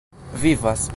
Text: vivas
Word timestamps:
vivas 0.33 0.89